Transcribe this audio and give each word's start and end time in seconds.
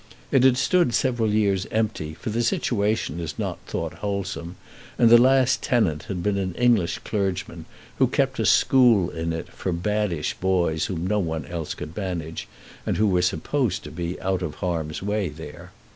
It 0.31 0.43
had 0.43 0.57
stood 0.57 0.95
several 0.95 1.29
years 1.29 1.67
empty, 1.69 2.15
for 2.15 2.31
the 2.31 2.41
situation 2.41 3.19
is 3.19 3.37
not 3.37 3.59
thought 3.67 3.93
wholesome, 4.01 4.55
and 4.97 5.11
the 5.11 5.19
last 5.21 5.61
tenant 5.61 6.05
had 6.05 6.23
been 6.23 6.39
an 6.39 6.55
English 6.55 6.97
clergyman, 7.03 7.65
who 7.99 8.07
kept 8.07 8.39
a 8.39 8.45
school 8.47 9.11
in 9.11 9.31
it 9.31 9.49
for 9.49 9.71
baddish 9.71 10.33
boys 10.39 10.85
whom 10.85 11.05
no 11.05 11.19
one 11.19 11.45
else 11.45 11.75
could 11.75 11.95
manage, 11.95 12.47
and 12.83 12.97
who 12.97 13.05
were 13.05 13.21
supposed 13.21 13.83
to 13.83 13.91
be 13.91 14.19
out 14.21 14.41
of 14.41 14.55
harm's 14.55 15.03
way 15.03 15.29
there. 15.29 15.71